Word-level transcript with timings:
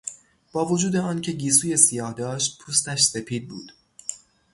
با 0.51 0.65
وجود 0.65 0.95
آنکه 0.95 1.31
گیسوی 1.31 1.77
سیاه 1.77 2.13
داشت 2.13 2.57
پوستش 2.59 3.01
سپید 3.01 3.47
بود. 3.47 3.71